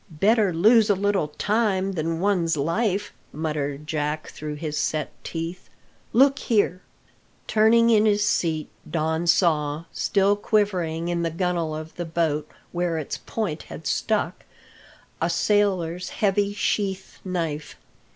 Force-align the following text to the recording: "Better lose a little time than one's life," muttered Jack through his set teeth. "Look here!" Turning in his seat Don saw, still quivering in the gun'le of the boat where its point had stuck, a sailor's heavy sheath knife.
"Better 0.09 0.51
lose 0.51 0.89
a 0.89 0.95
little 0.95 1.27
time 1.27 1.91
than 1.91 2.19
one's 2.19 2.57
life," 2.57 3.13
muttered 3.31 3.85
Jack 3.85 4.29
through 4.31 4.55
his 4.55 4.75
set 4.75 5.11
teeth. 5.23 5.69
"Look 6.11 6.39
here!" 6.39 6.81
Turning 7.45 7.91
in 7.91 8.07
his 8.07 8.23
seat 8.25 8.69
Don 8.89 9.27
saw, 9.27 9.85
still 9.91 10.35
quivering 10.35 11.09
in 11.09 11.21
the 11.21 11.29
gun'le 11.29 11.79
of 11.79 11.93
the 11.97 12.05
boat 12.05 12.49
where 12.71 12.97
its 12.97 13.19
point 13.19 13.61
had 13.69 13.85
stuck, 13.85 14.43
a 15.21 15.29
sailor's 15.29 16.09
heavy 16.09 16.51
sheath 16.51 17.19
knife. 17.23 17.75